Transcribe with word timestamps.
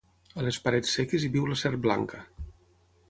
A 0.43 0.45
les 0.45 0.57
parets 0.67 0.95
seques 0.97 1.27
hi 1.27 1.31
viu 1.35 1.45
la 1.51 1.59
serp 1.65 1.85
blanca. 1.85 2.23